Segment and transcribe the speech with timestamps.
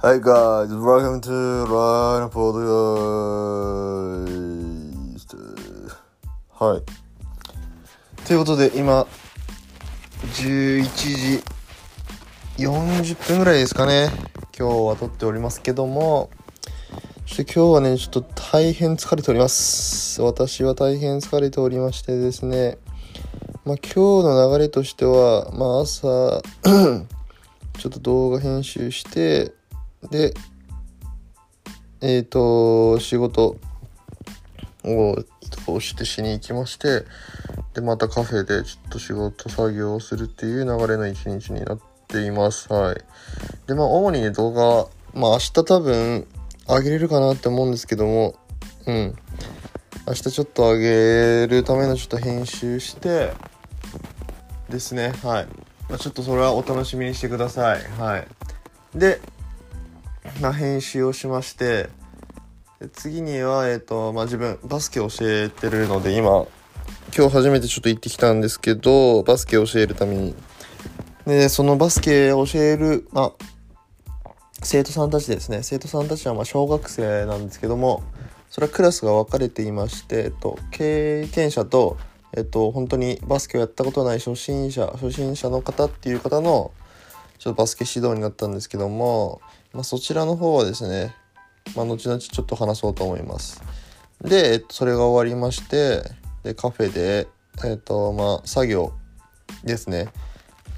[0.00, 3.26] Hi guys, welcome to Ryan Podcast.
[6.54, 6.82] はい。
[8.24, 9.08] ということで、今、
[10.36, 11.42] 11時
[12.64, 14.10] 40分ぐらいですかね。
[14.56, 16.30] 今日は撮っておりますけども、
[17.26, 20.22] そして今日はね、ちょっと大変疲れております。
[20.22, 22.78] 私は大変疲れておりましてですね、
[23.64, 26.40] まあ今日の流れとしては、まあ朝、
[27.80, 29.57] ちょっと動画編集して、
[30.10, 30.34] で、
[32.00, 33.56] えっ、と、仕事
[34.84, 37.04] を移動してしに行きまして、
[37.74, 42.72] で、またカフェでちょっと仕事作業をするっていう流れの一日になっています。
[42.72, 42.96] はい。
[43.66, 44.88] で、まあ、主にね、動画、
[45.18, 46.26] まあ、明日多分、
[46.68, 48.34] 上げれるかなって思うんですけども、
[48.86, 49.14] うん。
[50.06, 53.32] 明日ちょっと上げるためのちょっと編集して、
[54.68, 55.12] ですね。
[55.22, 55.46] はい。
[55.88, 57.82] まあ、ちょっとそれはお楽しみにしてください。
[57.98, 58.28] はい。
[58.94, 59.20] で、
[60.40, 61.88] まあ、編集をしまして
[62.92, 66.46] 次には、えっとまあ、自分バスケ教えてるので今
[67.16, 70.34] 今日初めてちょっと行ってきたんですけどバスケ教えるために。
[71.26, 75.62] でそのバスケ教える、まあ、生徒さんたちですね。
[75.62, 78.04] 生徒さんたちはま小学生なんですけども
[78.48, 81.98] それはクラスが分かれていまして、えっと、経験者と、
[82.36, 86.70] えっと、本当にバスケをやったことない初心者初心者の方っていう方の
[87.38, 89.40] ちょっとバスケ指導になったんですけども、
[89.72, 91.14] まあ、そちらの方はですね、
[91.76, 93.62] まあ、後々ちょっと話そうと思います。
[94.22, 96.02] で、えっと、それが終わりまして、
[96.42, 97.28] で、カフェで、
[97.64, 98.92] えっと、まあ、作業
[99.64, 100.08] ですね。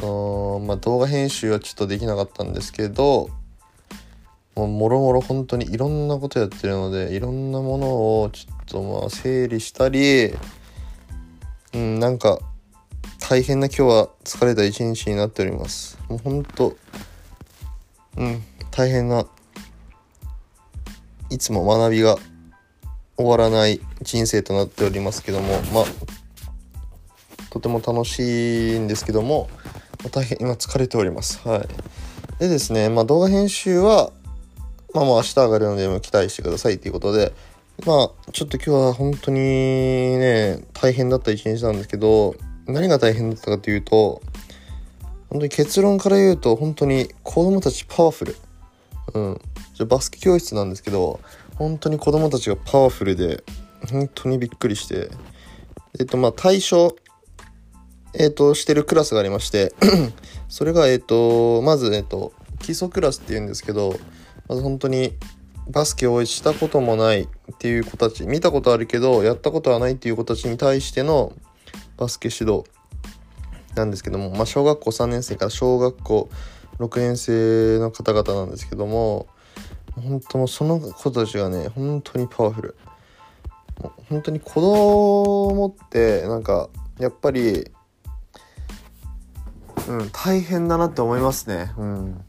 [0.00, 3.30] まあ、動画編集はちょっとできなかったんですけど、
[4.54, 7.86] もうもろもろ本当にいろんなことやってるので、いろんなもの
[8.22, 10.34] をちょっとまあ整理したり、
[11.74, 12.38] うん、なんか、
[13.20, 15.98] 大変な今日は疲れた一日になっております。
[16.08, 16.76] もうほんと、
[18.16, 19.26] うん、大変な、
[21.30, 22.16] いつも学びが
[23.16, 25.84] 終わらない人生となっておりますけども、まあ、
[27.50, 29.48] とても楽しいんですけども、
[30.12, 31.40] 大変今疲れております。
[31.46, 31.68] はい。
[32.38, 34.12] でですね、まあ動画編集は、
[34.94, 37.32] まあもう明日上がるのでも期待してくださいということで、
[37.84, 42.34] まあちょっと今日は本当にね、大変だった一日なんですけど、
[42.68, 44.20] 何が大変だったかというと
[45.30, 48.36] 本当に結論から言うと本当に子供たちパワフル
[49.14, 49.40] うん。
[49.74, 51.20] じゃバスケ教室なんですけど
[51.56, 53.42] 本当に子供たちがパワフルで
[53.90, 55.10] 本当にびっくりして。
[55.98, 56.94] えっとまあ対象
[58.14, 59.72] えっとしてるクラスがありまして
[60.48, 63.98] それがえっとまずえっと基礎クラスっていうんですけど
[64.48, 65.14] まず本当に
[65.68, 71.32] バスケをしたこともないっていう子たち見たことあるけどやったことはないっていう子たちに対しての
[71.96, 72.64] バスケ指導
[73.74, 76.30] なんですけども、まあ、小学校3年生から小学校
[76.78, 79.26] 6年生の方々なんですけども
[79.96, 82.76] 本当もうその子たちがね本当にパワフル。
[84.08, 86.68] 本当に子供ってなんか
[86.98, 87.70] やっぱり
[89.88, 91.72] うん大変だなって思いますね。
[91.76, 92.24] うん。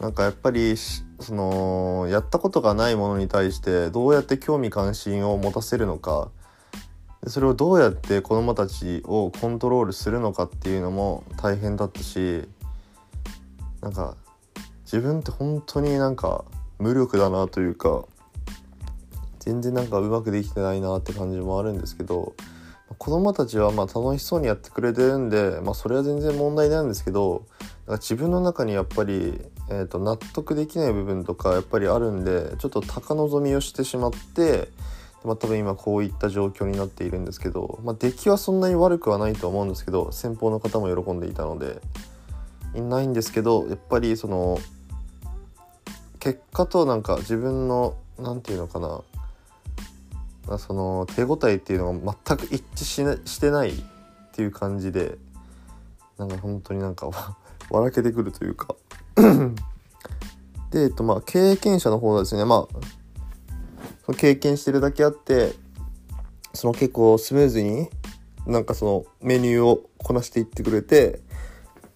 [0.00, 6.30] なんかやっぱりそのやったことがないものに対してどうやって興味関心を持たせるのか。
[7.26, 12.48] それをどうやって子どもたちをコントロールするのかっていうのも大変だったし
[13.80, 14.16] なんか
[14.84, 16.44] 自分って本当になんか
[16.78, 18.04] 無力だなというか
[19.38, 22.34] 全然なんかうまくできてないなって感じもあるんですけど
[22.96, 27.46] 子どもたちはまあ楽しそうにやってくれてるんで、まあ、それは全然問題ないんですけど
[27.86, 29.40] なんか自分の中にやっぱり、
[29.70, 34.68] えー、と納得できない部分とかやっぱりあるんでちょっと高望みをしてしまって
[35.24, 41.80] まあ、多分今こういった状況になっているんですけど、まあ、出来はそんなに悪くはないと思うんですけど先方の方も喜んでいたので
[42.74, 44.58] ないんですけどやっぱりその
[46.20, 49.00] 結果となんか自分の何て言うのかな。
[50.56, 53.74] その手応えっていうのが全く一致しなしてないっ
[54.32, 55.18] ていう感じで
[56.16, 57.10] なんか本当になんか
[57.68, 58.74] 笑けてくるというか。
[60.70, 62.78] でえっとまあ経験者の方はですねまあ
[64.06, 65.54] その経験してるだけあって
[66.54, 67.88] その結構スムーズに
[68.46, 71.20] なんかそのメニューをこなしていってくれて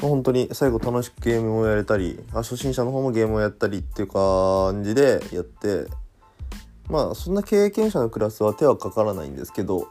[0.08, 5.86] 本当に最後楽しくゲームをやれたりあ初心者の方もゲームをやったりっていう感じでやって
[6.88, 9.88] まあそんな経験者のクラスは手はかからないんですけど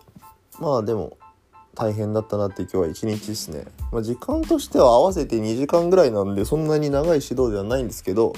[0.59, 1.17] まあでも
[1.75, 8.33] 大変だったなって今日は一日ですね、まあ、時間としては合わせて2時間ぐらいなんでそんなに長い指導ではないんですけど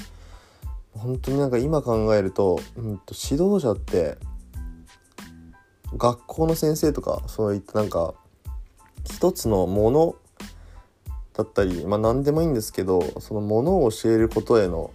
[0.94, 4.18] 本当になんか今考えると,、うん、と指導者って
[5.98, 8.14] 学校の先生とかそういったなんか
[9.04, 10.16] 一つのもの
[11.34, 14.92] だったりまあ何でもいいんですけどそのものを教えることへの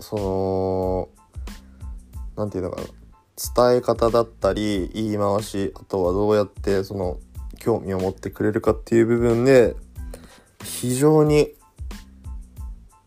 [0.00, 1.08] その
[2.36, 2.88] 何て言うのかな
[3.70, 7.18] 伝え方だったり言い回しあとはどうやってその
[7.58, 9.76] 興味を持ってくれるかっていう部分で
[10.64, 11.54] 非常に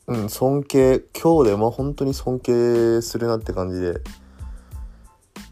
[0.08, 4.02] うん尊敬今日でも本当に尊敬するなって感じで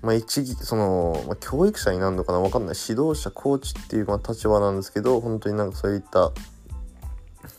[0.01, 2.75] まあ一義その、まあ、教育者になるのかな分かんない。
[2.75, 6.31] 指導者コーチっていうまあ立場なんですけど本当になんかそういった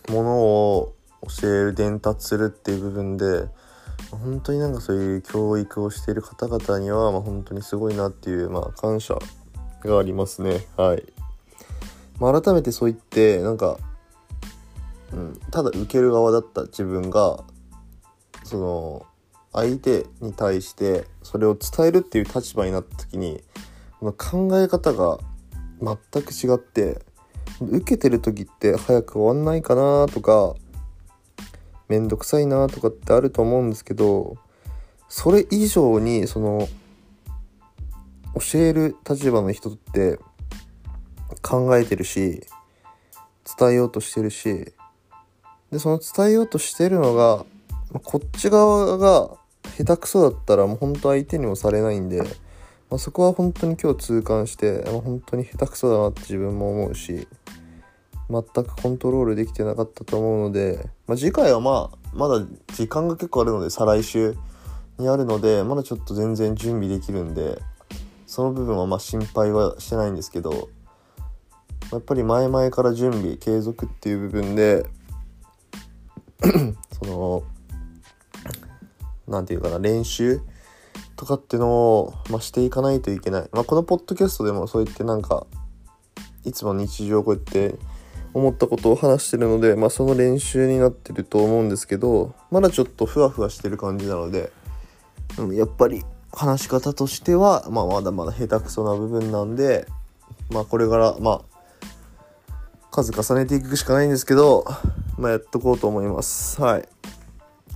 [0.09, 0.95] ものを
[1.41, 3.49] 教える伝達するっていう部分で
[4.11, 9.19] 本当になんかそういう教育をしている方々には、まあ、本当にすごいなっていう、まあ、感謝
[9.85, 10.67] がありますね。
[10.77, 11.05] はい、
[12.19, 13.79] まあ、改めてそう言ってなんか、
[15.13, 17.45] うん、ただ受ける側だった自分が
[18.45, 19.07] その
[19.53, 23.43] 相手に対してそれを伝えるっていう立場になった時に
[24.01, 25.19] 考え方が
[25.81, 27.03] 全く違って
[27.61, 30.55] 受けてる時って早く終わんないかなとか
[31.89, 34.37] めんどくさいなとかってあると思うんですけど
[35.09, 36.69] それ以上にその
[38.53, 40.19] 教える立場の人って
[41.43, 42.43] 考えてるし
[43.59, 44.73] 伝えようとしてるし
[45.71, 47.45] でその伝えようとしてるのが
[48.03, 49.31] こっち側が
[49.77, 52.23] 下手くそだったらもう本当相手にもされないんで、
[52.91, 57.29] まあ、そこは本当に今日痛感して、まあ、本当に下手くそだなって自分も思うし
[58.29, 62.45] 全くコントロールできてなかったと思うので、まあ、次回はまあまだ
[62.75, 64.37] 時間が結構あるので再来週
[64.99, 67.61] にあるのでまだちょっと全然準備できるんで
[68.27, 70.69] その部分はま心配はしてないんですけど
[71.93, 74.87] やっぱり前々から準備継続っていう部分で
[76.93, 77.43] その
[79.27, 80.41] 何て言うかな練習
[81.21, 85.47] とかってのを、まあ、していかないといけない、まあ、このポッドキャストでもそう言ってなんか
[86.47, 87.75] いつも日常こうやって
[88.33, 94.51] 思ったことを話してるので、まあ、その練習になってると思うんですけどまだちょっとふわふわしてる感じなので、
[95.37, 96.03] うん、やっぱり
[96.33, 99.87] 話し方としては、まあ、まだまだ下手くそな部分なんで、
[100.51, 101.87] まあ、これからまあ
[102.91, 104.65] 数重ねていくしかないんですけど、
[105.19, 106.63] まあ、やっとこうと思います。
[106.63, 106.89] はい。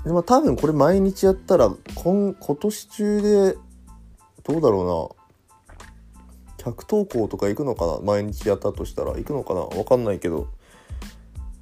[0.04, 3.58] でまあ多分これ毎日やったら今今年中で
[4.44, 5.16] どうだろ
[6.58, 6.70] うな。
[6.72, 8.00] 100投稿とか行くのかな？
[8.00, 9.60] 毎日やったとしたら行くのかな？
[9.60, 10.48] わかんないけど。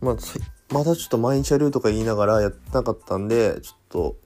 [0.01, 0.17] まあ
[0.73, 4.17] まだちょっと毎日やるとか言いながらやってなかったんでちょっと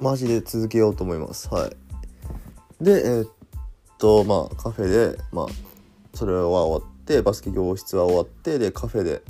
[0.00, 1.48] マジで続けようと思います。
[1.48, 1.76] はい。
[2.82, 3.28] でえー、っ
[3.98, 5.46] とまあカフェでまあ
[6.14, 9.22] それは終わってバスケ教室は終わってでカフェで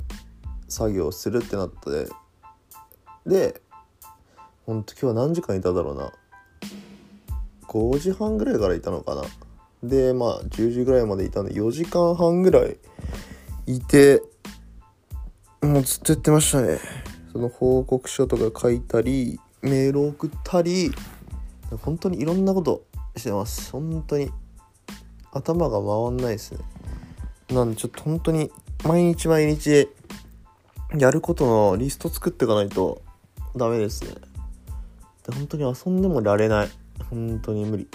[0.67, 2.07] 作業するってなってで。
[4.65, 6.13] ほんと今日は何時間いただろうな。
[7.67, 9.23] 5時半ぐらいからいたのかな。
[9.83, 12.77] でまあ10時ぐらいまでいたんで4時間半ぐらい
[13.65, 14.21] いて
[15.61, 16.79] もうずっとやってましたね。
[17.33, 20.91] その報告書とか書いたりメール送ったり
[21.81, 22.85] 本当にいろんなこと
[23.17, 23.71] してます。
[23.71, 24.31] 本当に
[25.33, 26.59] 頭が回んないですね。
[27.49, 28.49] なんでちょっと本当に
[28.85, 29.89] 毎日毎日
[30.97, 33.01] やることのリスト作っていかないと
[33.57, 34.11] ダメですね
[35.27, 36.69] で本当に遊んでもられない
[37.09, 37.87] 本当に無理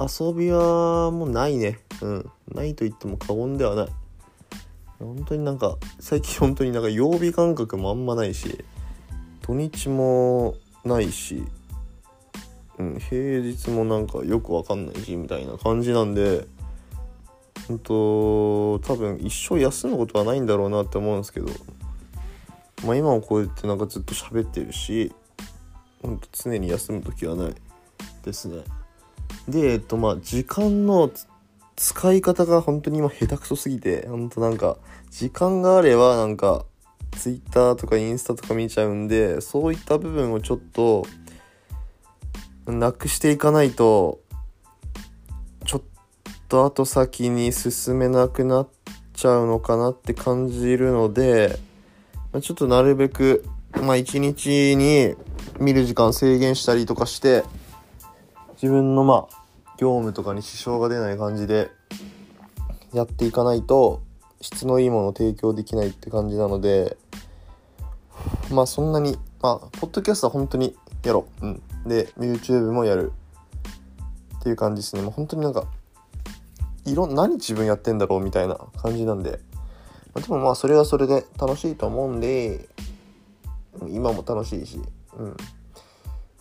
[0.00, 1.78] 遊びはもうないね。
[2.02, 2.30] うん。
[2.52, 3.88] ないと言っても過言ではない。
[4.98, 8.64] 本当になんか、最近 本当になんか曜日感覚もあんまないし、
[9.42, 11.44] 土日もないし、
[12.78, 16.46] うん、平日もなんかよくわかんないし、みたいな感じなんで、
[17.68, 21.46] 本当多分一生休むことはないんだろうなって思うんですけど、
[22.84, 25.12] まあ今もこうやってなんかずっと喋ってるし、
[26.02, 27.54] ほんと常に休む時はない
[28.24, 28.62] ですね。
[29.48, 31.10] で、えっとまあ、時間の
[31.76, 34.76] 使い方が本当に今下手くそすぎて、本当なんか、
[35.10, 36.64] 時間があればなんか、
[37.12, 41.04] Twitter とかインスタとか見ちゃうんで、そういった部分をちょっと、
[42.66, 44.20] なくしていかないと、
[45.66, 45.82] ちょっ
[46.48, 48.68] と後先に進めなくなっ
[49.14, 51.58] ちゃうのかなって感じるので、
[52.40, 53.44] ちょっとなるべく、
[53.82, 55.14] まあ一日に
[55.58, 57.44] 見る時間制限したりとかして、
[58.54, 61.70] 自分のまあ業務とかに支障が出ない感じで
[62.92, 64.02] やっていかないと
[64.40, 66.96] 質のいいものを提供できないって感じなので
[68.50, 73.12] まあそんなにまあポッドキャストは本当にやろう、うん、で YouTube もやる。
[74.38, 75.00] っていう感じですね。
[75.00, 75.64] もう本当になんか
[76.84, 79.40] いろ何自分やってんだろうみたいな感じなんで、
[80.14, 82.68] でもまあそれはそれで楽しいと思うんで
[83.88, 84.80] 今も楽しいし
[85.16, 85.36] うん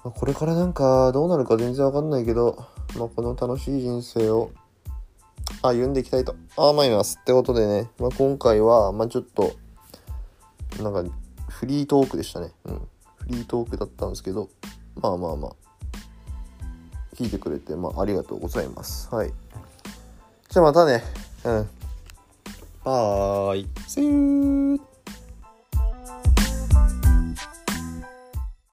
[0.04, 2.66] ま、これからなんかどうなるか全然わかんないけど、
[2.98, 4.52] まあ、この楽しい人生を
[5.62, 7.20] 歩んでいきたいと思います。
[7.22, 9.54] ってことでね、まあ、今回は、まあ、ちょっと、
[10.82, 11.10] なんか、
[11.48, 12.52] フリートークでしたね。
[12.66, 12.88] うん。
[13.24, 14.50] フリートークだったんですけど
[14.96, 15.52] まあまあまあ
[17.16, 19.32] 聞いてくれて、まあ、ありがとうございますはい
[20.50, 21.02] じゃあまたね
[21.46, 21.70] うん
[22.84, 23.68] はーい。
[23.88, 24.93] See you!